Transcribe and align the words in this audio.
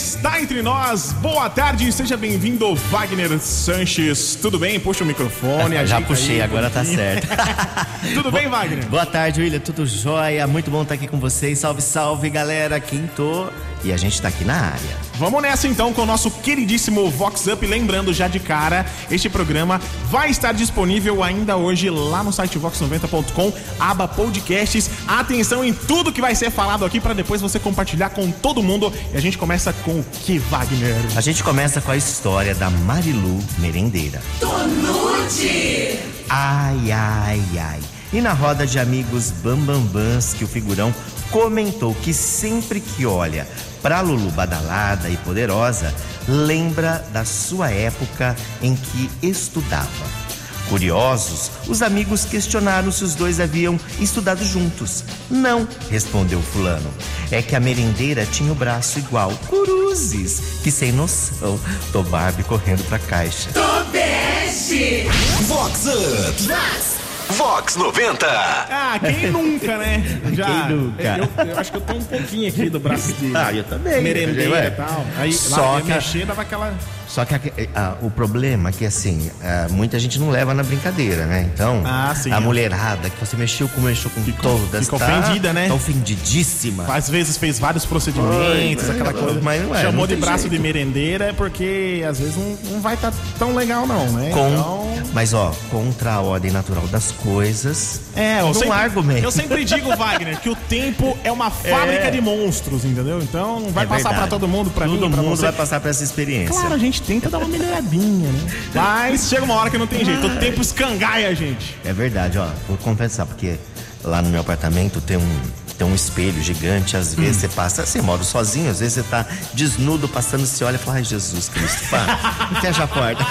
está 0.00 0.40
entre 0.40 0.62
nós. 0.62 1.12
Boa 1.12 1.50
tarde, 1.50 1.92
seja 1.92 2.16
bem-vindo, 2.16 2.74
Wagner 2.74 3.38
Sanches. 3.38 4.34
Tudo 4.34 4.58
bem? 4.58 4.80
Puxa 4.80 5.04
o 5.04 5.06
microfone. 5.06 5.76
Já 5.86 6.00
puxei, 6.00 6.40
agora 6.40 6.70
tá 6.70 6.82
certo. 6.84 7.28
Tudo 8.14 8.32
bem, 8.32 8.48
Wagner? 8.48 8.86
Boa 8.86 9.04
tarde, 9.04 9.40
William. 9.40 9.60
Tudo 9.60 9.86
jóia? 9.86 10.46
Muito 10.46 10.70
bom 10.70 10.82
estar 10.82 10.94
aqui 10.94 11.06
com 11.06 11.18
vocês. 11.18 11.58
Salve, 11.58 11.82
salve, 11.82 12.30
galera. 12.30 12.80
Quinto. 12.80 13.52
E 13.82 13.92
a 13.92 13.96
gente 13.96 14.20
tá 14.20 14.28
aqui 14.28 14.44
na 14.44 14.54
área. 14.54 15.10
Vamos 15.18 15.42
nessa 15.42 15.68
então 15.68 15.92
com 15.92 16.02
o 16.02 16.06
nosso 16.06 16.30
queridíssimo 16.30 17.10
Vox 17.10 17.46
Up. 17.46 17.66
Lembrando 17.66 18.12
já 18.12 18.26
de 18.26 18.40
cara, 18.40 18.86
este 19.10 19.28
programa 19.28 19.80
vai 20.10 20.30
estar 20.30 20.52
disponível 20.52 21.22
ainda 21.22 21.56
hoje 21.56 21.90
lá 21.90 22.22
no 22.22 22.32
site 22.32 22.58
vox90.com, 22.58 23.52
aba 23.78 24.08
podcasts. 24.08 24.90
Atenção 25.06 25.64
em 25.64 25.72
tudo 25.72 26.12
que 26.12 26.20
vai 26.20 26.34
ser 26.34 26.50
falado 26.50 26.84
aqui 26.84 27.00
para 27.00 27.14
depois 27.14 27.40
você 27.40 27.58
compartilhar 27.58 28.10
com 28.10 28.30
todo 28.30 28.62
mundo. 28.62 28.92
E 29.12 29.16
a 29.16 29.20
gente 29.20 29.36
começa 29.36 29.72
com 29.72 30.00
o 30.00 30.04
que, 30.24 30.38
Wagner? 30.38 30.96
A 31.16 31.20
gente 31.20 31.42
começa 31.42 31.80
com 31.80 31.90
a 31.90 31.96
história 31.96 32.54
da 32.54 32.70
Marilu 32.70 33.38
Merendeira. 33.58 34.22
Tonute! 34.40 35.98
Ai, 36.28 36.92
ai, 36.92 37.42
ai. 37.58 37.80
E 38.12 38.20
na 38.20 38.32
roda 38.32 38.66
de 38.66 38.78
amigos 38.78 39.30
bambambãs 39.30 40.32
que 40.32 40.44
o 40.44 40.48
figurão 40.48 40.94
comentou 41.30 41.94
que 41.94 42.12
sempre 42.12 42.80
que 42.80 43.06
olha 43.06 43.46
para 43.82 44.00
Lulu 44.00 44.30
badalada 44.30 45.08
e 45.08 45.16
poderosa, 45.18 45.94
lembra 46.28 47.04
da 47.12 47.24
sua 47.24 47.70
época 47.70 48.36
em 48.62 48.76
que 48.76 49.10
estudava. 49.22 50.30
Curiosos, 50.68 51.50
os 51.66 51.82
amigos 51.82 52.24
questionaram 52.24 52.92
se 52.92 53.02
os 53.02 53.16
dois 53.16 53.40
haviam 53.40 53.78
estudado 53.98 54.44
juntos. 54.44 55.02
Não, 55.28 55.66
respondeu 55.90 56.40
Fulano. 56.40 56.88
É 57.30 57.42
que 57.42 57.56
a 57.56 57.60
merendeira 57.60 58.24
tinha 58.24 58.52
o 58.52 58.54
braço 58.54 59.00
igual. 59.00 59.32
Cruzes! 59.48 60.60
Que 60.62 60.70
sem 60.70 60.92
noção. 60.92 61.58
Tô 61.90 62.04
Barbie 62.04 62.44
correndo 62.44 62.84
pra 62.84 63.00
caixa. 63.00 63.50
Tobeste! 63.52 65.08
Vox 65.48 65.86
Up! 65.86 66.42
Vox! 66.42 66.99
Vox 67.30 67.76
90. 67.76 68.26
Ah, 68.26 68.98
quem 68.98 69.30
nunca, 69.30 69.76
né? 69.78 70.02
Já, 70.32 70.46
quem 70.46 70.76
nunca? 70.76 71.02
Eu, 71.02 71.46
eu, 71.46 71.58
acho 71.58 71.70
que 71.70 71.76
eu 71.76 71.80
tô 71.80 71.94
um 71.94 72.04
pouquinho 72.04 72.48
aqui 72.48 72.68
do 72.68 72.80
braço 72.80 73.12
dele. 73.14 73.32
Ah, 73.36 73.52
eu 73.52 73.64
também. 73.64 74.02
Merendeira 74.02 74.66
e 74.66 74.70
tal. 74.70 75.04
Aí 75.18 75.32
Só 75.32 75.74
lá, 75.74 75.80
que 75.80 75.88
mexer, 75.88 76.26
dava 76.26 76.42
aquela... 76.42 76.74
Só 77.10 77.24
que 77.24 77.34
a, 77.34 77.40
a, 77.74 77.94
o 78.02 78.10
problema 78.10 78.68
é 78.68 78.72
que, 78.72 78.86
assim, 78.86 79.30
a, 79.42 79.68
muita 79.68 79.98
gente 79.98 80.16
não 80.18 80.30
leva 80.30 80.54
na 80.54 80.62
brincadeira, 80.62 81.26
né? 81.26 81.50
Então, 81.52 81.82
ah, 81.84 82.14
sim, 82.14 82.30
a 82.30 82.36
é. 82.36 82.40
mulherada 82.40 83.10
que 83.10 83.18
você 83.18 83.36
mexeu 83.36 83.68
com, 83.68 83.80
mexeu 83.80 84.08
com 84.10 84.22
ficou, 84.22 84.58
todas. 84.58 84.84
Ficou 84.84 84.98
tá, 84.98 85.18
ofendida, 85.18 85.52
né? 85.52 85.66
Tá 85.66 85.74
ofendidíssima. 85.74 86.86
Às 86.94 87.10
vezes 87.10 87.36
fez 87.36 87.58
vários 87.58 87.84
procedimentos, 87.84 88.88
Oi, 88.88 88.94
aquela 88.94 89.12
coisa. 89.12 89.40
Mas 89.42 89.62
não 89.62 89.74
é, 89.74 89.82
Chamou 89.82 90.06
de 90.06 90.14
braço 90.14 90.42
jeito. 90.42 90.52
de 90.52 90.58
merendeira 90.60 91.34
porque 91.36 92.04
às 92.08 92.20
vezes 92.20 92.36
não, 92.36 92.56
não 92.72 92.80
vai 92.80 92.94
estar 92.94 93.10
tá 93.10 93.16
tão 93.38 93.54
legal, 93.54 93.86
não, 93.86 94.06
né? 94.12 94.30
Com, 94.30 94.48
então... 94.48 94.90
Mas, 95.12 95.34
ó, 95.34 95.52
contra 95.70 96.12
a 96.14 96.20
ordem 96.20 96.52
natural 96.52 96.86
das 96.86 97.10
coisas. 97.10 98.02
É, 98.14 98.40
eu 98.40 98.46
não 98.46 98.54
sempre, 98.54 98.70
argumento. 98.70 99.24
eu 99.24 99.30
sempre 99.32 99.64
digo, 99.64 99.94
Wagner, 99.96 100.38
que 100.38 100.48
o 100.48 100.54
tempo 100.54 101.18
é 101.24 101.32
uma 101.32 101.50
fábrica 101.50 102.04
É. 102.04 102.10
de 102.10 102.20
monstros, 102.20 102.84
entendeu? 102.84 103.20
Então 103.20 103.58
não 103.60 103.70
vai 103.70 103.84
É 103.84 103.88
passar 103.88 104.14
pra 104.14 104.28
todo 104.28 104.46
mundo, 104.46 104.70
pra 104.70 104.86
Todo 104.86 105.00
mim, 105.00 105.10
pra 105.10 105.22
mundo 105.22 105.36
você. 105.36 105.42
vai 105.42 105.52
passar 105.52 105.80
por 105.80 105.88
essa 105.88 106.04
experiência. 106.04 106.54
Claro, 106.54 106.74
a 106.74 106.78
gente 106.78 106.99
tenta 107.06 107.28
dar 107.30 107.38
uma 107.38 107.48
melhoradinha, 107.48 108.30
né? 108.30 108.40
Mas 108.74 109.28
chega 109.28 109.42
uma 109.44 109.54
hora 109.54 109.70
que 109.70 109.78
não 109.78 109.86
tem 109.86 110.04
jeito. 110.04 110.26
O 110.26 110.36
tempo 110.38 110.60
escangaia 110.60 111.28
a 111.28 111.34
gente. 111.34 111.76
É 111.84 111.92
verdade, 111.92 112.38
ó. 112.38 112.46
Vou 112.68 112.76
confessar, 112.78 113.26
porque 113.26 113.56
lá 114.04 114.22
no 114.22 114.28
meu 114.30 114.40
apartamento 114.40 115.00
tem 115.00 115.16
um, 115.16 115.40
tem 115.78 115.86
um 115.86 115.94
espelho 115.94 116.40
gigante. 116.42 116.96
Às 116.96 117.14
vezes 117.14 117.36
Hum. 117.36 117.40
você 117.40 117.48
passa, 117.48 117.86
você 117.86 118.00
mora 118.02 118.22
sozinho, 118.22 118.70
às 118.70 118.80
vezes 118.80 118.94
você 118.94 119.02
tá 119.02 119.26
desnudo, 119.54 120.08
passando, 120.08 120.46
você 120.46 120.62
olha 120.64 120.76
e 120.76 120.78
fala, 120.78 120.98
ai 120.98 121.04
Jesus 121.04 121.48
Cristo, 121.48 121.88
para, 121.88 122.16
fecha 122.60 122.84
a 122.84 122.86
porta. 122.86 123.24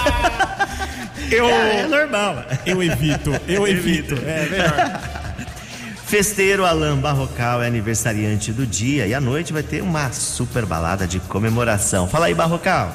Eu, 1.31 1.45
É, 1.49 1.81
é 1.81 1.87
normal. 1.87 2.43
eu 2.65 2.81
evito, 2.83 3.31
eu 3.47 3.65
evito. 3.67 4.15
É 4.25 4.47
melhor. 4.49 5.01
Festeiro 6.05 6.65
Alain 6.65 6.95
Barrocal 6.95 7.61
é 7.61 7.67
aniversariante 7.67 8.51
do 8.51 8.65
dia 8.65 9.05
e 9.05 9.13
à 9.13 9.21
noite 9.21 9.53
vai 9.53 9.61
ter 9.61 9.83
uma 9.83 10.11
super 10.11 10.65
balada 10.65 11.05
de 11.05 11.19
comemoração. 11.19 12.07
Fala 12.07 12.25
aí, 12.25 12.33
Barrocal. 12.33 12.91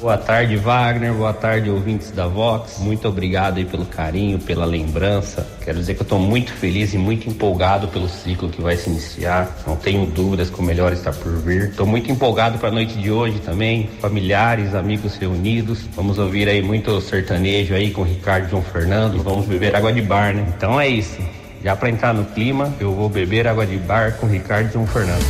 Boa 0.00 0.16
tarde, 0.16 0.56
Wagner. 0.56 1.12
Boa 1.12 1.34
tarde, 1.34 1.68
ouvintes 1.68 2.10
da 2.10 2.26
Vox. 2.26 2.78
Muito 2.78 3.06
obrigado 3.06 3.58
aí 3.58 3.66
pelo 3.66 3.84
carinho, 3.84 4.38
pela 4.38 4.64
lembrança. 4.64 5.46
Quero 5.62 5.78
dizer 5.78 5.92
que 5.92 6.00
eu 6.00 6.04
estou 6.04 6.18
muito 6.18 6.50
feliz 6.54 6.94
e 6.94 6.98
muito 6.98 7.28
empolgado 7.28 7.86
pelo 7.88 8.08
ciclo 8.08 8.48
que 8.48 8.62
vai 8.62 8.78
se 8.78 8.88
iniciar. 8.88 9.54
Não 9.66 9.76
tenho 9.76 10.06
dúvidas 10.06 10.48
que 10.48 10.58
o 10.58 10.62
melhor 10.62 10.94
está 10.94 11.12
por 11.12 11.36
vir. 11.42 11.64
Estou 11.64 11.84
muito 11.84 12.10
empolgado 12.10 12.58
para 12.58 12.70
a 12.70 12.72
noite 12.72 12.94
de 12.94 13.10
hoje 13.10 13.40
também. 13.40 13.90
Familiares, 14.00 14.74
amigos 14.74 15.16
reunidos. 15.16 15.80
Vamos 15.94 16.18
ouvir 16.18 16.48
aí 16.48 16.62
muito 16.62 16.98
sertanejo 17.02 17.74
aí 17.74 17.90
com 17.90 18.02
Ricardo 18.02 18.48
João 18.48 18.62
Fernando. 18.62 19.22
Vamos 19.22 19.44
beber 19.44 19.76
água 19.76 19.92
de 19.92 20.00
bar, 20.00 20.32
né? 20.32 20.46
Então 20.56 20.80
é 20.80 20.88
isso. 20.88 21.18
Já 21.62 21.76
para 21.76 21.90
entrar 21.90 22.14
no 22.14 22.24
clima, 22.24 22.74
eu 22.80 22.94
vou 22.94 23.10
beber 23.10 23.46
água 23.46 23.66
de 23.66 23.76
bar 23.76 24.16
com 24.16 24.26
Ricardo 24.26 24.72
João 24.72 24.86
Fernando. 24.86 25.26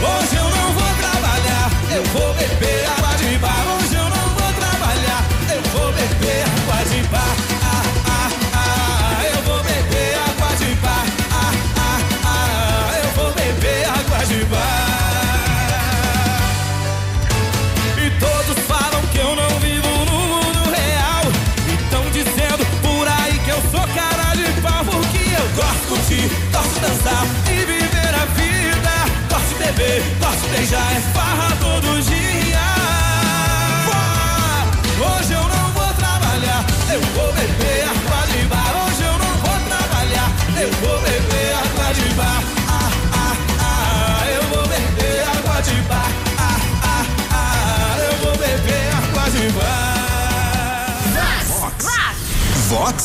Hoje 0.00 0.34
eu 0.34 0.44
não 0.44 0.72
vou 0.72 0.94
trabalhar, 0.98 1.70
eu 1.94 2.02
vou 2.04 2.27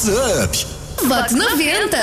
Up. 0.05 0.65
Vox 1.07 1.31
90! 1.31 1.97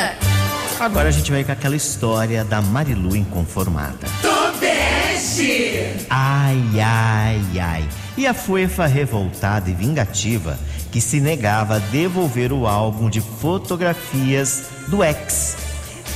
Agora 0.79 1.09
a 1.09 1.11
gente 1.11 1.31
vai 1.31 1.45
com 1.45 1.53
aquela 1.53 1.77
história 1.77 2.43
da 2.43 2.63
Marilu 2.63 3.15
inconformada. 3.15 4.09
Tobeste! 4.23 6.07
Ai, 6.09 6.63
ai, 6.83 7.43
ai. 7.61 7.89
E 8.17 8.27
a 8.27 8.33
Fuefa 8.33 8.87
revoltada 8.87 9.69
e 9.69 9.75
vingativa 9.75 10.59
que 10.91 10.99
se 10.99 11.21
negava 11.21 11.77
a 11.77 11.79
devolver 11.79 12.55
o 12.55 12.67
álbum 12.67 13.11
de 13.11 13.21
fotografias 13.21 14.63
do 14.89 15.05
ex 15.05 15.57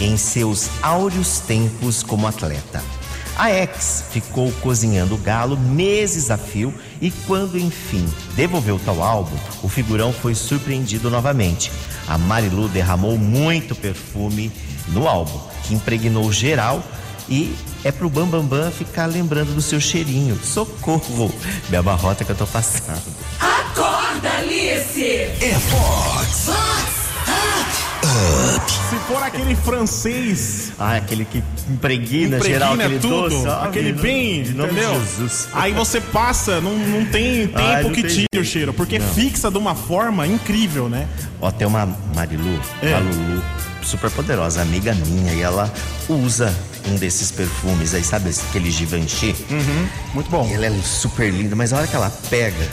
em 0.00 0.16
seus 0.16 0.70
áureos 0.82 1.40
tempos 1.40 2.02
como 2.02 2.26
atleta. 2.26 2.82
A 3.36 3.50
ex 3.50 4.04
ficou 4.10 4.50
cozinhando 4.62 5.16
o 5.16 5.18
galo 5.18 5.58
meses 5.58 6.30
a 6.30 6.38
fio 6.38 6.72
e 7.04 7.10
quando 7.26 7.58
enfim 7.58 8.02
devolveu 8.34 8.80
tal 8.82 9.02
álbum, 9.02 9.36
o 9.62 9.68
figurão 9.68 10.10
foi 10.10 10.34
surpreendido 10.34 11.10
novamente. 11.10 11.70
A 12.08 12.16
Marilu 12.16 12.66
derramou 12.66 13.18
muito 13.18 13.74
perfume 13.74 14.50
no 14.88 15.06
álbum, 15.06 15.38
que 15.64 15.74
impregnou 15.74 16.32
geral 16.32 16.82
e 17.28 17.54
é 17.84 17.92
pro 17.92 18.08
Bambambam 18.08 18.46
Bam 18.46 18.58
Bam 18.64 18.70
ficar 18.70 19.04
lembrando 19.04 19.54
do 19.54 19.60
seu 19.60 19.78
cheirinho. 19.78 20.40
Socorro! 20.42 21.30
Minha 21.68 21.82
barrota 21.82 22.24
que 22.24 22.32
eu 22.32 22.36
tô 22.36 22.46
passando. 22.46 23.02
Acorda, 23.38 24.30
Alice! 24.38 25.04
É 25.04 25.58
Vox. 25.68 26.46
Vox! 26.46 26.94
Se 28.90 28.96
for 29.08 29.22
aquele 29.22 29.56
francês 29.56 30.72
Ah, 30.78 30.96
aquele 30.96 31.24
que 31.24 31.42
impregna, 31.68 32.40
geral, 32.40 32.74
impregna 32.74 32.96
aquele 32.96 33.00
tudo, 33.00 33.28
doce. 33.30 33.48
ó, 33.48 33.64
aquele 33.64 33.90
nome- 33.90 34.02
bem, 34.02 34.40
entendeu? 34.40 35.02
Aí 35.52 35.72
você 35.72 36.00
passa, 36.00 36.60
não, 36.60 36.76
não 36.76 37.04
tem 37.06 37.46
tempo 37.48 37.58
Ai, 37.58 37.82
não 37.82 37.90
que 37.92 38.02
tem 38.02 38.10
tire 38.10 38.38
o 38.40 38.44
cheiro, 38.44 38.72
porque 38.72 38.98
Não. 38.98 39.08
fixa 39.14 39.50
de 39.50 39.58
uma 39.58 39.74
forma 39.74 40.26
incrível, 40.26 40.88
né? 40.88 41.08
Ó, 41.40 41.50
tem 41.50 41.66
uma 41.66 41.86
Marilu, 42.14 42.60
É. 42.82 42.88
uma 42.90 42.98
Lulu, 43.00 43.42
super 43.82 44.10
poderosa, 44.10 44.62
amiga 44.62 44.94
minha, 44.94 45.32
e 45.32 45.42
ela 45.42 45.72
usa 46.08 46.54
um 46.88 46.96
desses 46.96 47.30
perfumes 47.30 47.94
aí, 47.94 48.04
sabe 48.04 48.30
aquele 48.50 48.70
Givenchy? 48.70 49.34
Muito 50.14 50.30
bom. 50.30 50.48
Ela 50.52 50.66
é 50.66 50.72
super 50.82 51.30
linda, 51.32 51.56
mas 51.56 51.72
a 51.72 51.78
hora 51.78 51.86
que 51.86 51.96
ela 51.96 52.10
pega, 52.30 52.68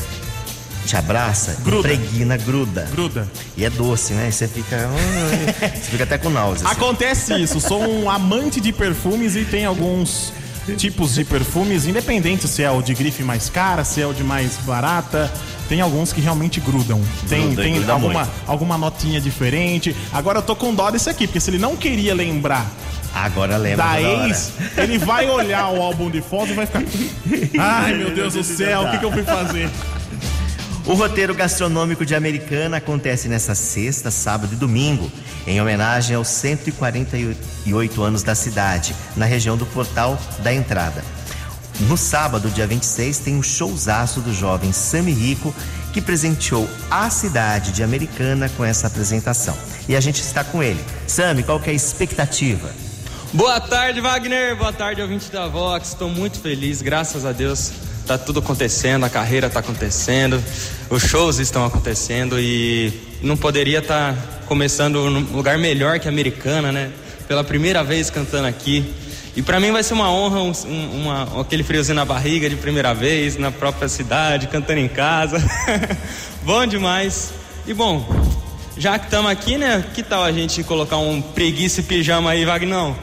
te 0.85 0.95
abraça, 0.95 1.57
Gruda. 1.63 1.93
impregna, 1.93 2.37
gruda. 2.37 2.87
Gruda. 2.91 3.27
E 3.55 3.63
é 3.65 3.69
doce, 3.69 4.13
né? 4.13 4.29
E 4.29 4.31
você 4.31 4.47
fica. 4.47 4.89
você 5.59 5.91
fica 5.91 6.03
até 6.03 6.17
com 6.17 6.29
náuseas. 6.29 6.69
Acontece 6.69 7.33
isso, 7.35 7.59
sou 7.59 7.81
um 7.81 8.09
amante 8.09 8.59
de 8.59 8.71
perfumes 8.71 9.35
e 9.35 9.45
tem 9.45 9.65
alguns 9.65 10.33
tipos 10.77 11.15
de 11.15 11.23
perfumes, 11.23 11.87
independente 11.87 12.47
se 12.47 12.63
é 12.63 12.71
o 12.71 12.81
de 12.81 12.93
grife 12.93 13.23
mais 13.23 13.49
cara, 13.49 13.83
se 13.83 14.01
é 14.01 14.07
o 14.07 14.13
de 14.13 14.23
mais 14.23 14.57
barata. 14.57 15.31
Tem 15.67 15.79
alguns 15.79 16.11
que 16.11 16.19
realmente 16.19 16.59
grudam. 16.59 17.01
Tem, 17.29 17.47
Gruda, 17.47 17.61
tem 17.61 17.75
gruda 17.75 17.93
alguma, 17.93 18.13
muito. 18.25 18.31
alguma 18.45 18.77
notinha 18.77 19.21
diferente. 19.21 19.95
Agora 20.11 20.39
eu 20.39 20.43
tô 20.43 20.53
com 20.53 20.73
dó 20.73 20.91
desse 20.91 21.09
aqui, 21.09 21.25
porque 21.25 21.39
se 21.39 21.49
ele 21.49 21.59
não 21.59 21.77
queria 21.77 22.13
lembrar 22.13 22.69
Agora 23.13 23.57
lembra 23.57 23.85
da 23.85 24.01
ex, 24.01 24.53
ele 24.77 24.97
vai 24.97 25.29
olhar 25.29 25.69
o 25.69 25.81
álbum 25.81 26.09
de 26.09 26.21
fotos 26.21 26.51
e 26.51 26.53
vai 26.53 26.65
ficar. 26.65 26.83
Ai 27.59 27.93
meu 27.93 28.11
Deus 28.11 28.33
do 28.33 28.43
céu, 28.43 28.83
o 28.83 28.91
que, 28.91 28.99
que 28.99 29.05
eu 29.05 29.11
fui 29.11 29.23
fazer? 29.23 29.69
O 30.85 30.93
roteiro 30.95 31.35
gastronômico 31.35 32.03
de 32.03 32.15
Americana 32.15 32.77
acontece 32.77 33.27
nessa 33.27 33.53
sexta, 33.53 34.09
sábado 34.09 34.53
e 34.53 34.55
domingo, 34.55 35.11
em 35.45 35.61
homenagem 35.61 36.15
aos 36.15 36.27
148 36.29 38.01
anos 38.03 38.23
da 38.23 38.33
cidade, 38.33 38.95
na 39.15 39.25
região 39.25 39.55
do 39.55 39.65
Portal 39.67 40.19
da 40.39 40.51
Entrada. 40.51 41.03
No 41.81 41.95
sábado, 41.95 42.49
dia 42.49 42.65
26, 42.65 43.19
tem 43.19 43.35
um 43.35 43.43
showzaço 43.43 44.21
do 44.21 44.33
jovem 44.33 44.71
Sami 44.71 45.11
Rico, 45.11 45.53
que 45.93 46.01
presenteou 46.01 46.67
a 46.89 47.09
cidade 47.09 47.71
de 47.71 47.83
Americana 47.83 48.49
com 48.49 48.65
essa 48.65 48.87
apresentação. 48.87 49.55
E 49.87 49.95
a 49.95 50.01
gente 50.01 50.21
está 50.21 50.43
com 50.43 50.63
ele. 50.63 50.83
Sami, 51.07 51.43
qual 51.43 51.59
que 51.59 51.69
é 51.69 51.73
a 51.73 51.75
expectativa? 51.75 52.69
Boa 53.33 53.61
tarde, 53.61 54.01
Wagner. 54.01 54.55
Boa 54.55 54.73
tarde, 54.73 55.01
ouvinte 55.01 55.31
da 55.31 55.47
Vox. 55.47 55.89
Estou 55.89 56.09
muito 56.09 56.39
feliz, 56.39 56.81
graças 56.81 57.25
a 57.25 57.31
Deus. 57.31 57.71
Tá 58.07 58.17
tudo 58.17 58.39
acontecendo, 58.39 59.05
a 59.05 59.09
carreira 59.09 59.49
tá 59.49 59.59
acontecendo, 59.61 60.43
os 60.89 61.03
shows 61.03 61.37
estão 61.39 61.65
acontecendo 61.65 62.39
e 62.39 62.91
não 63.21 63.37
poderia 63.37 63.79
estar 63.79 64.15
começando 64.47 65.09
num 65.09 65.21
lugar 65.35 65.57
melhor 65.57 65.99
que 65.99 66.07
a 66.07 66.11
Americana, 66.11 66.71
né? 66.71 66.91
Pela 67.27 67.43
primeira 67.43 67.83
vez 67.83 68.09
cantando 68.09 68.47
aqui. 68.47 68.91
E 69.33 69.41
para 69.41 69.61
mim 69.61 69.71
vai 69.71 69.81
ser 69.81 69.93
uma 69.93 70.11
honra, 70.11 70.41
um- 70.41 70.51
uma- 71.01 71.41
aquele 71.41 71.63
friozinho 71.63 71.95
na 71.95 72.03
barriga 72.03 72.49
de 72.49 72.57
primeira 72.57 72.93
vez, 72.93 73.37
na 73.37 73.49
própria 73.49 73.87
cidade, 73.87 74.47
cantando 74.47 74.79
em 74.81 74.89
casa. 74.89 75.37
bom 76.43 76.65
demais. 76.65 77.31
E 77.65 77.73
bom, 77.73 78.05
já 78.75 78.99
que 78.99 79.05
estamos 79.05 79.31
aqui, 79.31 79.57
né? 79.57 79.85
Que 79.93 80.03
tal 80.03 80.21
a 80.23 80.31
gente 80.33 80.63
colocar 80.63 80.97
um 80.97 81.21
preguiça 81.21 81.79
e 81.79 81.83
pijama 81.83 82.31
aí, 82.31 82.43
Vagnão? 82.43 82.93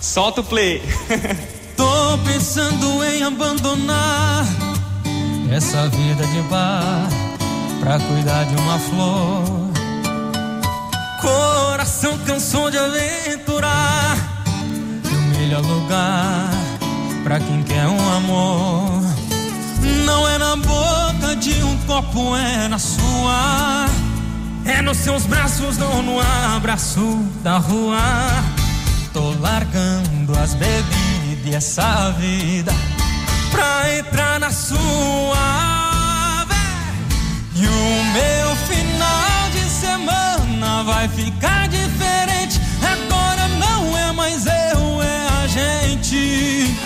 Solta 0.00 0.40
o 0.40 0.44
play. 0.44 0.80
Tô 2.16 2.22
pensando 2.22 3.04
em 3.04 3.22
abandonar 3.22 4.46
essa 5.50 5.86
vida 5.88 6.26
de 6.26 6.40
bar 6.48 7.06
pra 7.78 7.98
cuidar 7.98 8.44
de 8.44 8.56
uma 8.56 8.78
flor. 8.78 9.70
Coração 11.20 12.16
cansou 12.20 12.70
de 12.70 12.78
aventurar 12.78 14.16
o 15.04 15.38
melhor 15.38 15.60
lugar 15.60 16.50
pra 17.22 17.38
quem 17.38 17.62
quer 17.64 17.86
um 17.86 18.12
amor 18.12 19.02
não 20.06 20.26
é 20.26 20.38
na 20.38 20.56
boca 20.56 21.36
de 21.36 21.62
um 21.62 21.76
copo, 21.86 22.34
é 22.34 22.66
na 22.66 22.78
sua. 22.78 23.86
É 24.64 24.80
nos 24.80 24.96
seus 24.96 25.26
braços, 25.26 25.76
não 25.76 26.02
no 26.02 26.18
abraço 26.56 27.18
da 27.42 27.58
rua. 27.58 27.98
Tô 29.12 29.34
largando 29.40 30.38
as 30.38 30.54
bebidas 30.54 30.95
e 31.46 31.54
essa 31.54 32.10
vida 32.18 32.72
pra 33.52 33.96
entrar 33.96 34.40
na 34.40 34.50
sua. 34.50 35.36
véi. 36.48 37.62
E 37.62 37.66
o 37.66 38.04
meu 38.12 38.56
final 38.66 39.50
de 39.52 39.70
semana 39.70 40.82
vai 40.82 41.08
ficar 41.08 41.68
diferente. 41.68 42.60
Agora 42.82 43.46
não 43.48 43.96
é 43.96 44.12
mais 44.12 44.44
eu, 44.46 45.02
é 45.02 45.28
a 45.42 45.46
gente. 45.46 46.76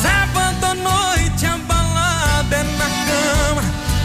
Sábado 0.00 0.64
à 0.64 0.74
noite 0.74 1.44
a 1.44 1.58
balada 1.58 2.56
é 2.56 2.62
na 2.62 2.88
cama. 3.06 3.62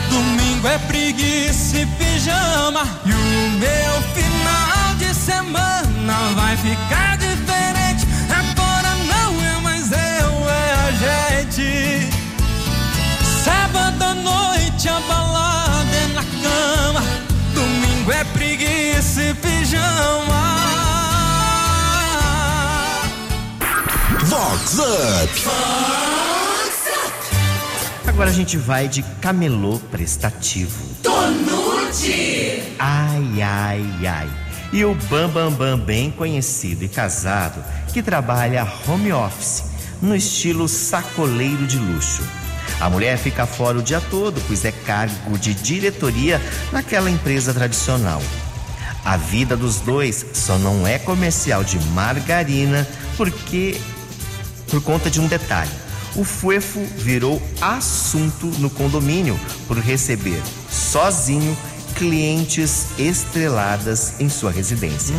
Domingo 0.09 0.67
é 0.67 0.77
preguiça 0.79 1.77
e 1.77 1.85
pijama. 1.85 2.85
E 3.05 3.11
o 3.13 3.51
meu 3.51 4.01
final 4.13 4.95
de 4.97 5.13
semana 5.13 6.33
vai 6.35 6.57
ficar 6.57 7.11
diferente. 7.11 7.26
Vox 24.67 24.79
Up. 24.79 25.49
Agora 28.05 28.29
a 28.29 28.33
gente 28.33 28.57
vai 28.57 28.89
de 28.89 29.01
camelô 29.21 29.79
prestativo. 29.91 30.83
Tonute. 31.01 32.75
Ai, 32.77 33.41
ai, 33.41 34.05
ai. 34.05 34.29
E 34.73 34.83
o 34.83 34.93
Bam 35.09 35.29
Bam 35.29 35.51
Bam, 35.51 35.79
bem 35.79 36.11
conhecido 36.11 36.83
e 36.83 36.89
casado, 36.89 37.63
que 37.93 38.03
trabalha 38.03 38.67
home 38.85 39.13
office, 39.13 39.63
no 40.01 40.13
estilo 40.13 40.67
sacoleiro 40.67 41.65
de 41.65 41.77
luxo. 41.77 42.23
A 42.81 42.89
mulher 42.89 43.17
fica 43.17 43.45
fora 43.45 43.77
o 43.77 43.83
dia 43.83 44.01
todo, 44.09 44.41
pois 44.47 44.65
é 44.65 44.71
cargo 44.73 45.37
de 45.37 45.53
diretoria 45.53 46.41
naquela 46.73 47.09
empresa 47.09 47.53
tradicional. 47.53 48.21
A 49.05 49.15
vida 49.15 49.55
dos 49.55 49.79
dois 49.79 50.25
só 50.33 50.57
não 50.57 50.85
é 50.85 50.99
comercial 50.99 51.63
de 51.63 51.79
margarina 51.91 52.85
porque 53.15 53.79
por 54.69 54.81
conta 54.81 55.09
de 55.09 55.19
um 55.19 55.27
detalhe. 55.27 55.71
O 56.15 56.23
Fuefo 56.23 56.83
virou 56.97 57.41
assunto 57.61 58.47
no 58.59 58.69
condomínio 58.69 59.39
por 59.67 59.77
receber 59.77 60.41
sozinho 60.69 61.55
clientes 61.97 62.87
estreladas 62.99 64.13
em 64.19 64.29
sua 64.29 64.51
residência. 64.51 65.15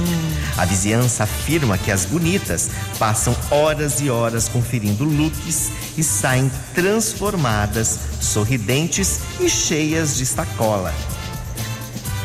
A 0.56 0.64
vizinhança 0.64 1.24
afirma 1.24 1.76
que 1.76 1.90
as 1.90 2.04
bonitas 2.04 2.70
passam 2.98 3.36
horas 3.50 4.00
e 4.00 4.08
horas 4.08 4.48
conferindo 4.48 5.04
looks 5.04 5.70
e 5.96 6.04
saem 6.04 6.50
transformadas, 6.74 7.98
sorridentes 8.20 9.20
e 9.40 9.48
cheias 9.48 10.16
de 10.16 10.24
sacola. 10.24 10.94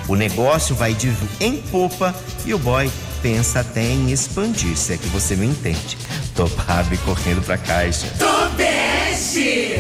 O 0.08 0.16
negócio 0.16 0.76
vai 0.76 0.94
de 0.94 1.12
em 1.40 1.58
popa 1.58 2.14
e 2.46 2.54
o 2.54 2.60
boy 2.60 2.92
pensa 3.22 3.62
até 3.62 3.84
em 3.84 4.12
expandir, 4.12 4.78
se 4.78 4.94
é 4.94 4.98
que 4.98 5.08
você 5.08 5.36
me 5.36 5.48
entende. 5.48 5.98
Tô 6.36 6.48
Barbie 6.48 6.98
correndo 6.98 7.44
pra 7.44 7.58
caixa. 7.58 8.08
Tobeste. 8.18 9.76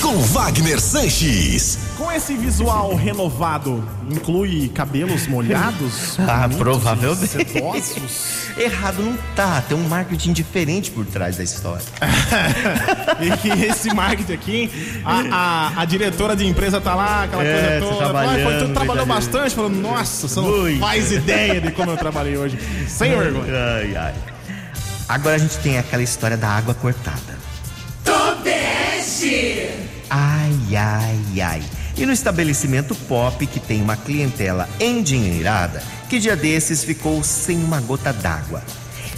Com 0.00 0.18
Wagner 0.22 0.80
Sanches. 0.80 1.78
Com 1.98 2.12
esse 2.12 2.34
visual 2.34 2.94
renovado, 2.94 3.82
inclui 4.08 4.68
cabelos 4.68 5.26
molhados? 5.26 6.16
Ah, 6.28 6.48
e 6.50 6.54
provavelmente. 6.54 7.26
Sedosos? 7.26 8.46
Errado 8.56 9.02
não 9.02 9.18
tá, 9.34 9.60
tem 9.68 9.76
um 9.76 9.86
marketing 9.88 10.32
diferente 10.32 10.90
por 10.90 11.04
trás 11.04 11.36
da 11.36 11.44
história. 11.44 11.84
E 13.20 13.36
que 13.38 13.48
esse 13.66 13.92
marketing 13.94 14.32
aqui, 14.32 15.00
a, 15.04 15.22
a, 15.76 15.80
a 15.82 15.84
diretora 15.84 16.36
de 16.36 16.46
empresa 16.46 16.80
tá 16.80 16.94
lá, 16.94 17.24
aquela 17.24 17.42
É, 17.44 17.80
coisa 17.80 17.80
tá 17.80 17.80
toda. 17.80 17.94
Ah, 17.94 17.98
trabalhando, 18.10 18.42
foi, 18.42 18.68
tu 18.68 18.72
trabalhou 18.74 19.06
bastante, 19.06 19.54
falou, 19.54 19.70
nossa, 19.70 20.28
você 20.28 20.40
não 20.40 20.78
faz 20.78 21.10
ideia 21.12 21.60
de 21.60 21.70
como 21.72 21.90
eu 21.90 21.96
trabalhei 21.96 22.36
hoje. 22.36 22.58
Sem 22.88 23.10
vergonha. 23.16 23.52
Ai, 23.52 23.96
ai. 23.96 24.14
Agora 25.08 25.36
a 25.36 25.38
gente 25.38 25.58
tem 25.58 25.78
aquela 25.78 26.02
história 26.02 26.36
da 26.36 26.48
água 26.48 26.74
cortada. 26.74 27.38
Tobeste. 28.04 29.70
Ai, 30.10 30.76
ai, 30.76 31.40
ai. 31.40 31.62
E 31.96 32.04
no 32.04 32.12
estabelecimento 32.12 32.94
pop, 32.94 33.46
que 33.46 33.60
tem 33.60 33.80
uma 33.80 33.96
clientela 33.96 34.68
endinheirada, 34.80 35.82
que 36.08 36.18
dia 36.18 36.36
desses 36.36 36.84
ficou 36.84 37.22
sem 37.22 37.56
uma 37.62 37.80
gota 37.80 38.12
d'água. 38.12 38.62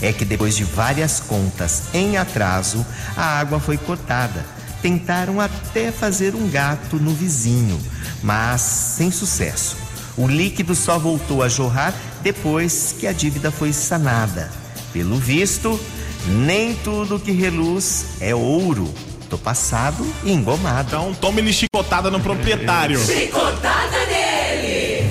É 0.01 0.13
que 0.13 0.25
depois 0.25 0.55
de 0.55 0.63
várias 0.63 1.21
contas 1.21 1.85
em 1.93 2.17
atraso, 2.17 2.87
a 3.17 3.39
água 3.39 3.59
foi 3.59 3.77
cortada. 3.77 4.45
Tentaram 4.81 5.41
até 5.41 5.91
fazer 5.91 6.37
um 6.37 6.49
gato 6.49 6.97
no 6.97 7.13
vizinho, 7.13 7.81
mas 8.23 8.61
sem 8.61 9.11
sucesso. 9.11 9.77
O 10.17 10.29
líquido 10.29 10.75
só 10.75 10.99
voltou 10.99 11.43
a 11.43 11.49
jorrar 11.49 11.95
depois 12.23 12.95
que 12.99 13.07
a 13.07 13.13
dívida 13.13 13.51
foi 13.51 13.73
sanada. 13.73 14.51
Pelo 14.93 15.17
visto, 15.17 15.79
nem 16.27 16.75
tudo 16.75 17.19
que 17.19 17.33
reluz 17.33 18.07
é 18.21 18.35
ouro. 18.35 18.93
Tô 19.29 19.37
passado 19.37 20.07
e 20.25 20.33
engomado. 20.33 20.89
Então 20.89 21.15
tome-lhe 21.15 21.53
chicotada 21.53 22.11
no 22.11 22.19
proprietário. 22.21 22.99
Chicotada 23.05 24.07
nele. 24.07 25.09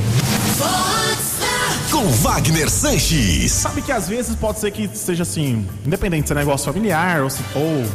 Com 1.92 2.08
Wagner 2.10 2.70
Sanches. 2.70 3.52
Sabe 3.52 3.82
que 3.82 3.92
às 3.92 4.08
vezes 4.08 4.36
pode 4.36 4.60
ser 4.60 4.72
que 4.72 4.90
seja 4.94 5.24
assim, 5.24 5.68
independente 5.86 6.28
se 6.28 6.34
é 6.34 6.36
negócio 6.36 6.66
familiar 6.72 7.22
ou, 7.22 7.30
se- 7.30 7.42
ou 7.56 7.86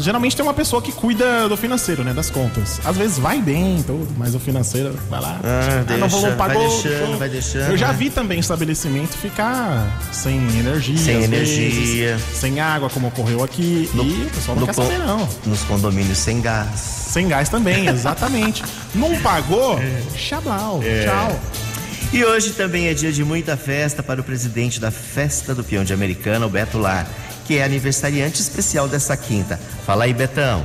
geralmente 0.00 0.36
tem 0.36 0.44
uma 0.44 0.54
pessoa 0.54 0.80
que 0.82 0.92
cuida 0.92 1.48
do 1.48 1.56
financeiro, 1.56 2.04
né? 2.04 2.12
Das 2.12 2.30
contas. 2.30 2.80
Às 2.84 2.96
vezes 2.96 3.18
vai 3.18 3.40
bem, 3.40 3.82
tudo, 3.86 4.08
mas 4.16 4.34
o 4.34 4.38
financeiro 4.40 4.94
vai 5.08 5.20
lá. 5.20 5.40
Ah, 5.42 5.84
não 5.88 5.98
deixa, 5.98 6.06
vou- 6.08 6.36
vai 6.36 6.56
deixando, 6.56 7.18
vai 7.18 7.28
deixando, 7.28 7.70
Eu 7.70 7.76
já 7.76 7.88
né? 7.88 7.94
vi 7.98 8.10
também 8.10 8.38
estabelecimento 8.38 9.16
ficar 9.16 9.98
sem 10.12 10.36
energia. 10.58 10.98
Sem 10.98 11.22
energia. 11.24 12.16
vezes, 12.16 12.38
sem 12.38 12.60
água, 12.60 12.90
como 12.90 13.08
ocorreu 13.08 13.42
aqui. 13.42 13.88
e 13.94 13.98
o 14.26 14.30
pessoal 14.30 14.56
não 14.56 14.60
No 14.60 14.66
quer 14.66 14.74
con- 14.74 14.82
saber, 14.84 14.98
não. 14.98 15.28
Nos 15.46 15.60
condomínios 15.62 16.18
sem 16.18 16.40
gás. 16.40 16.68
Sem 16.78 17.26
gás 17.28 17.48
também, 17.48 17.86
exatamente. 17.88 18.62
não 18.94 19.18
pagou? 19.20 19.78
Xablau. 20.16 20.80
Tchau. 21.04 21.40
E 22.12 22.24
hoje 22.24 22.50
também 22.52 22.88
é 22.88 22.94
dia 22.94 23.12
de 23.12 23.22
muita 23.22 23.56
festa 23.56 24.02
para 24.02 24.20
o 24.20 24.24
presidente 24.24 24.80
da 24.80 24.90
Festa 24.90 25.54
do 25.54 25.62
Peão 25.62 25.84
de 25.84 25.92
Americana, 25.92 26.46
o 26.46 26.48
Beto 26.48 26.78
Lar, 26.78 27.06
que 27.48 27.56
é 27.56 27.64
aniversariante 27.64 28.42
especial 28.42 28.86
dessa 28.86 29.16
quinta. 29.16 29.56
Fala 29.86 30.04
aí, 30.04 30.12
Betão. 30.12 30.62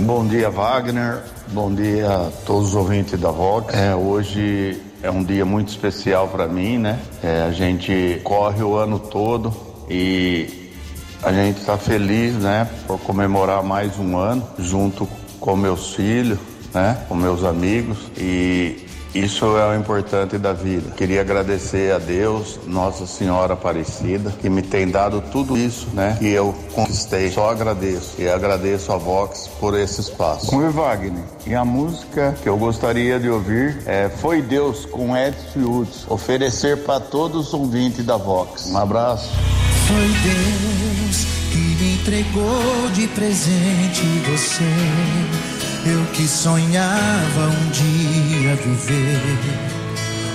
Bom 0.00 0.26
dia, 0.26 0.50
Wagner. 0.50 1.22
Bom 1.52 1.72
dia 1.72 2.08
a 2.08 2.30
todos 2.44 2.70
os 2.70 2.74
ouvintes 2.74 3.16
da 3.20 3.30
Vox. 3.30 3.72
É, 3.72 3.94
hoje 3.94 4.82
é 5.00 5.08
um 5.08 5.22
dia 5.22 5.44
muito 5.44 5.68
especial 5.68 6.26
para 6.26 6.48
mim, 6.48 6.78
né? 6.78 6.98
É, 7.22 7.42
a 7.42 7.52
gente 7.52 8.20
corre 8.24 8.60
o 8.60 8.74
ano 8.74 8.98
todo 8.98 9.54
e 9.88 10.72
a 11.22 11.32
gente 11.32 11.60
está 11.60 11.78
feliz, 11.78 12.34
né, 12.34 12.68
por 12.88 12.98
comemorar 12.98 13.62
mais 13.62 13.96
um 13.96 14.16
ano 14.16 14.44
junto 14.58 15.08
com 15.38 15.54
meus 15.54 15.94
filhos, 15.94 16.40
né, 16.74 17.04
com 17.08 17.14
meus 17.14 17.44
amigos 17.44 17.98
e 18.18 18.84
isso 19.24 19.44
é 19.56 19.68
o 19.68 19.74
importante 19.78 20.38
da 20.38 20.52
vida. 20.52 20.90
Queria 20.92 21.20
agradecer 21.20 21.92
a 21.92 21.98
Deus, 21.98 22.58
Nossa 22.66 23.06
Senhora 23.06 23.54
Aparecida, 23.54 24.32
que 24.40 24.48
me 24.48 24.62
tem 24.62 24.88
dado 24.88 25.22
tudo 25.32 25.56
isso, 25.56 25.88
né? 25.92 26.16
Que 26.18 26.28
eu 26.28 26.54
conquistei. 26.74 27.30
Só 27.30 27.50
agradeço. 27.50 28.14
E 28.18 28.28
agradeço 28.28 28.92
a 28.92 28.96
Vox 28.96 29.48
por 29.58 29.78
esse 29.78 30.00
espaço. 30.00 30.54
Oi, 30.54 30.68
Wagner. 30.70 31.24
E 31.46 31.54
a 31.54 31.64
música 31.64 32.36
que 32.42 32.48
eu 32.48 32.56
gostaria 32.56 33.18
de 33.18 33.28
ouvir 33.28 33.82
é 33.86 34.08
Foi 34.08 34.42
Deus 34.42 34.84
com 34.84 35.16
Edson 35.16 35.60
Woods. 35.60 36.06
Oferecer 36.08 36.84
para 36.84 37.00
todos 37.00 37.48
os 37.48 37.54
ouvintes 37.54 38.04
da 38.04 38.16
Vox. 38.16 38.66
Um 38.70 38.78
abraço. 38.78 39.30
Foi 39.86 39.96
Deus 39.96 41.26
que 41.52 41.58
me 41.58 41.94
entregou 41.94 42.90
de 42.92 43.06
presente 43.08 44.02
você. 44.30 45.75
Eu 45.88 46.04
que 46.12 46.26
sonhava 46.26 47.46
um 47.46 47.70
dia 47.70 48.56
viver 48.56 49.76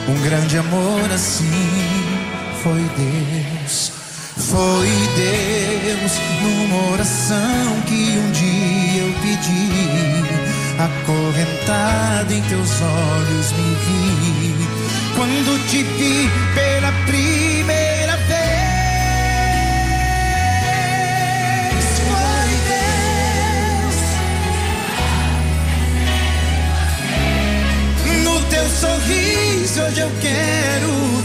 um 0.08 0.22
grande 0.22 0.58
amor 0.58 1.12
assim. 1.14 1.46
Foi 2.64 2.80
Deus, 2.96 3.92
foi 4.38 4.88
Deus 5.16 6.12
numa 6.42 6.94
oração 6.94 7.82
que 7.86 8.18
um 8.18 8.32
dia 8.32 9.02
eu 9.02 9.14
pedi. 9.22 9.62
Acorrentada 10.80 12.34
em 12.34 12.42
teus 12.44 12.82
olhos 12.82 13.52
me 13.52 13.76
vi 13.86 14.56
quando 15.16 15.68
te 15.68 15.84
vi 15.84 16.30
pela 16.56 16.92
primeira 17.06 17.41
sorriso 28.80 29.82
hoje 29.82 30.02
eu 30.02 30.12
quero 30.22 31.21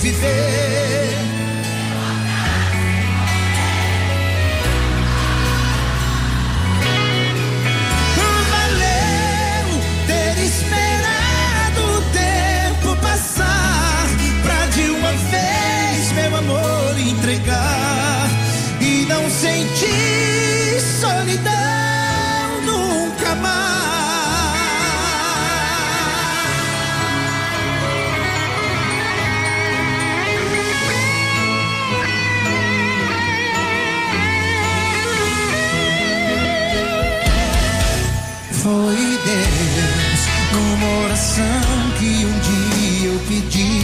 que 41.98 42.24
um 42.24 42.38
dia 42.40 43.08
eu 43.10 43.18
pedi. 43.28 43.82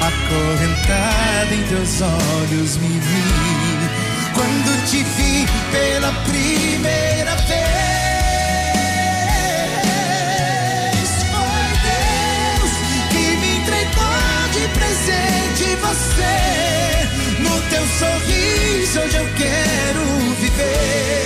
Acorrentada 0.00 1.54
em 1.54 1.62
teus 1.64 2.00
olhos 2.00 2.76
me 2.78 2.98
vi. 2.98 3.88
Quando 4.32 4.86
te 4.86 5.02
vi 5.02 5.46
pela 5.70 6.12
primeira 6.24 7.34
vez. 7.36 7.58
Foi 11.30 11.70
Deus 11.84 12.72
que 13.10 13.24
me 13.36 13.50
entregou 13.58 14.48
de 14.52 14.64
presente 14.78 15.76
você. 15.82 16.36
No 17.42 17.60
teu 17.68 17.84
sorriso 17.98 19.00
hoje 19.00 19.16
eu 19.16 19.28
quero 19.36 20.02
viver. 20.40 21.17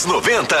Vox 0.00 0.04
90. 0.06 0.56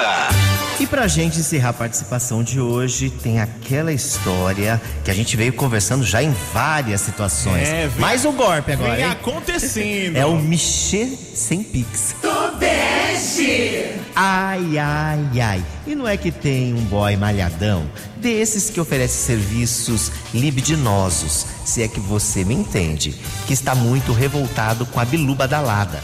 E 0.80 0.86
pra 0.86 1.06
gente 1.06 1.38
encerrar 1.38 1.70
a 1.70 1.72
participação 1.72 2.42
de 2.42 2.60
hoje, 2.60 3.10
tem 3.10 3.38
aquela 3.40 3.92
história 3.92 4.80
que 5.04 5.10
a 5.10 5.14
gente 5.14 5.36
veio 5.36 5.52
conversando 5.52 6.04
já 6.04 6.22
em 6.22 6.34
várias 6.52 7.00
situações. 7.02 7.68
É, 7.68 7.86
vem- 7.88 8.00
Mais 8.00 8.24
um 8.24 8.32
golpe 8.32 8.72
agora, 8.72 8.96
Vem 8.96 9.04
hein? 9.04 9.10
acontecendo. 9.10 10.16
É 10.16 10.24
o 10.26 10.36
mexer 10.36 11.06
sem 11.34 11.62
pix. 11.62 12.14
Tobeste. 12.20 13.92
Ai, 14.14 14.78
ai, 14.78 15.40
ai. 15.40 15.64
E 15.86 15.94
não 15.94 16.06
é 16.08 16.16
que 16.16 16.30
tem 16.30 16.74
um 16.74 16.82
boy 16.84 17.16
malhadão 17.16 17.88
desses 18.16 18.68
que 18.70 18.80
oferece 18.80 19.24
serviços 19.24 20.10
libidinosos, 20.34 21.46
se 21.64 21.82
é 21.82 21.88
que 21.88 22.00
você 22.00 22.44
me 22.44 22.54
entende, 22.54 23.14
que 23.46 23.52
está 23.52 23.74
muito 23.74 24.12
revoltado 24.12 24.84
com 24.86 24.98
a 25.00 25.04
biluba 25.04 25.46
badalada. 25.46 26.00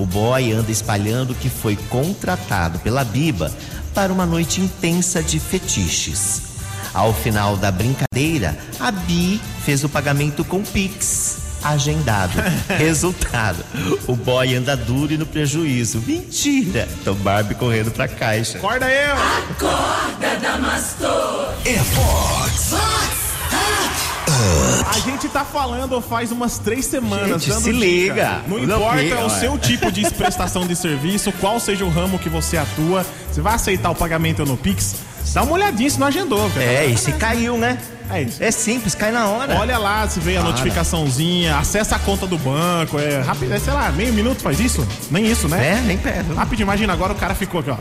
O 0.00 0.06
boy 0.06 0.50
anda 0.52 0.72
espalhando 0.72 1.34
que 1.34 1.50
foi 1.50 1.76
contratado 1.90 2.78
pela 2.78 3.04
Biba 3.04 3.52
para 3.94 4.10
uma 4.10 4.24
noite 4.24 4.58
intensa 4.58 5.22
de 5.22 5.38
fetiches. 5.38 6.40
Ao 6.94 7.12
final 7.12 7.54
da 7.54 7.70
brincadeira, 7.70 8.56
a 8.80 8.90
Bi 8.90 9.38
fez 9.62 9.84
o 9.84 9.90
pagamento 9.90 10.42
com 10.42 10.62
Pix. 10.62 11.36
agendado. 11.62 12.32
Resultado: 12.78 13.62
o 14.08 14.16
boy 14.16 14.54
anda 14.54 14.74
duro 14.74 15.12
e 15.12 15.18
no 15.18 15.26
prejuízo. 15.26 16.02
Mentira! 16.06 16.88
Então 16.98 17.14
Barbie 17.16 17.54
correndo 17.54 17.90
pra 17.90 18.08
caixa. 18.08 18.56
Acorda 18.56 18.88
eu! 18.88 19.14
Acorda, 19.14 20.36
Damastor. 20.40 21.52
É 21.66 21.76
Vox. 21.76 22.70
A 24.88 24.98
gente 25.00 25.28
tá 25.28 25.44
falando 25.44 26.00
faz 26.00 26.32
umas 26.32 26.58
três 26.58 26.86
semanas. 26.86 27.42
Gente, 27.42 27.54
se 27.60 27.72
dica. 27.72 27.78
liga. 27.78 28.42
Não 28.46 28.58
Não 28.58 28.76
importa 28.78 28.98
fica, 29.02 29.18
o 29.20 29.28
ué. 29.28 29.40
seu 29.40 29.58
tipo 29.58 29.92
de 29.92 30.10
prestação 30.10 30.66
de 30.66 30.74
serviço, 30.76 31.32
qual 31.40 31.58
seja 31.60 31.84
o 31.84 31.88
ramo 31.90 32.18
que 32.18 32.28
você 32.28 32.56
atua, 32.56 33.04
você 33.30 33.40
vai 33.40 33.54
aceitar 33.54 33.90
o 33.90 33.94
pagamento 33.94 34.44
no 34.44 34.56
Pix? 34.56 34.96
Dá 35.32 35.42
uma 35.42 35.52
olhadinha 35.52 35.88
se 35.88 36.00
não 36.00 36.06
agendou, 36.06 36.48
velho. 36.48 36.68
É, 36.70 36.86
e 36.86 36.96
se 36.96 37.12
caiu, 37.12 37.56
né? 37.56 37.78
É 38.10 38.22
isso. 38.22 38.42
É 38.42 38.50
simples, 38.50 38.94
cai 38.94 39.12
na 39.12 39.28
hora. 39.28 39.56
Olha 39.56 39.78
lá 39.78 40.08
se 40.08 40.18
veio 40.18 40.40
a 40.40 40.42
notificaçãozinha, 40.42 41.56
acessa 41.58 41.94
a 41.94 41.98
conta 42.00 42.26
do 42.26 42.36
banco, 42.36 42.98
é 42.98 43.20
rápido, 43.20 43.52
é, 43.52 43.58
sei 43.60 43.72
lá, 43.72 43.92
meio 43.92 44.12
minuto 44.12 44.42
faz 44.42 44.58
isso? 44.58 44.84
Nem 45.10 45.26
isso, 45.30 45.46
né? 45.48 45.78
É, 45.78 45.80
nem 45.82 45.96
perto. 45.96 46.34
Rápido, 46.34 46.60
imagina, 46.62 46.92
agora 46.92 47.12
o 47.12 47.16
cara 47.16 47.34
ficou 47.36 47.60
aqui, 47.60 47.70
ó, 47.70 47.74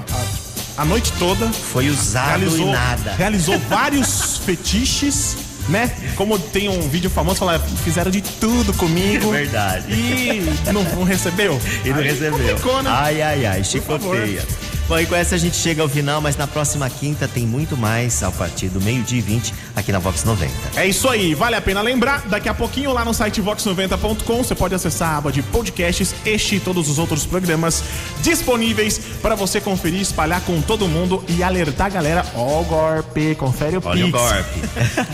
a, 0.78 0.82
a 0.84 0.86
noite 0.86 1.12
toda, 1.18 1.48
Foi 1.48 1.90
usado 1.90 2.28
realizou, 2.28 2.68
e 2.68 2.72
nada. 2.72 3.14
realizou 3.18 3.58
vários 3.68 4.38
fetiches, 4.46 5.36
né? 5.70 5.92
Como 6.16 6.38
tem 6.38 6.68
um 6.70 6.82
vídeo 6.90 7.10
famoso, 7.10 7.40
fala, 7.40 7.60
fizeram 7.84 8.12
de 8.12 8.22
tudo 8.22 8.74
comigo. 8.74 9.34
É 9.34 9.40
verdade. 9.40 9.86
E 9.94 10.72
não, 10.74 10.84
não 10.84 11.04
recebeu? 11.04 11.60
E 11.86 11.90
não 11.90 11.98
Aí 12.00 12.04
recebeu. 12.10 12.32
complicou, 12.32 12.84
né? 12.84 12.90
Ai, 12.92 13.22
ai, 13.22 13.46
ai, 13.46 13.64
chicoteia. 13.64 14.44
Bom, 14.90 15.00
e 15.00 15.06
com 15.06 15.14
essa 15.16 15.36
a 15.36 15.38
gente 15.38 15.56
chega 15.56 15.84
ao 15.84 15.88
final, 15.88 16.20
mas 16.20 16.36
na 16.36 16.48
próxima 16.48 16.90
quinta 16.90 17.28
tem 17.28 17.46
muito 17.46 17.78
mais 17.78 18.24
a 18.24 18.32
partir 18.32 18.70
do 18.70 18.82
meio-dia 18.82 19.20
e 19.20 19.22
20 19.22 19.54
aqui 19.76 19.92
na 19.92 20.00
Vox 20.00 20.24
90. 20.24 20.52
É 20.76 20.88
isso 20.88 21.08
aí, 21.08 21.36
vale 21.36 21.56
a 21.56 21.62
pena 21.62 21.80
lembrar. 21.80 22.24
Daqui 22.28 22.50
a 22.50 22.56
pouquinho 22.56 22.92
lá 22.92 23.06
no 23.06 23.14
site 23.14 23.40
vox90.com 23.40 24.44
você 24.44 24.56
pode 24.56 24.74
acessar 24.74 25.10
a 25.10 25.18
aba 25.18 25.32
de 25.32 25.44
podcasts, 25.44 26.16
este 26.26 26.56
e 26.56 26.60
todos 26.60 26.90
os 26.90 26.98
outros 26.98 27.24
programas 27.24 27.84
disponíveis 28.24 29.00
para 29.22 29.36
você 29.36 29.62
conferir, 29.62 30.02
espalhar 30.02 30.42
com 30.42 30.60
todo 30.60 30.88
mundo 30.88 31.24
e 31.28 31.44
alertar 31.44 31.86
a 31.86 31.90
galera. 31.92 32.26
Ó 32.34 32.62
o 32.62 32.66
golpe, 32.66 33.36
confere 33.36 33.78
o 33.78 33.82
Olha 33.86 34.08
o 34.08 34.12
Pix. 34.12 34.20
golpe. 34.20 34.60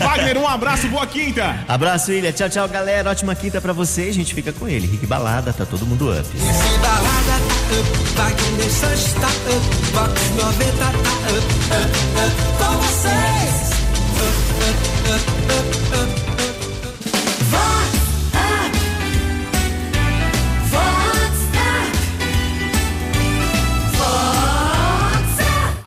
Wagner, 0.02 0.38
um 0.38 0.48
abraço, 0.48 0.88
boa 0.88 1.06
quinta. 1.06 1.54
Abraço, 1.68 2.12
Ilha. 2.12 2.32
Tchau, 2.32 2.48
tchau, 2.48 2.66
galera. 2.66 3.10
Ótima 3.10 3.34
quinta 3.34 3.60
pra 3.60 3.74
você. 3.74 4.04
A 4.04 4.14
gente 4.14 4.34
fica 4.34 4.54
com 4.54 4.66
ele. 4.66 4.86
Rick 4.86 5.06
Balada, 5.06 5.52
tá 5.52 5.66
todo 5.66 5.84
mundo 5.84 6.10
up. 6.10 6.26
Balada 6.80 7.26
tá 7.26 8.26
up, 8.26 8.36
Wagner 8.36 8.70
Santos 8.70 9.12
tá 9.14 9.28
up, 9.28 9.65
Vox 9.92 10.30
90 10.36 10.72
tá 10.78 10.88
up, 10.88 11.46
up, 11.72 11.90
up, 12.22 12.36
com 12.58 12.74
vocês. 12.78 13.54
Up, 14.16 14.36
up, 14.62 14.80
up, 15.12 15.24
up, 15.52 16.20
up. 16.20 16.25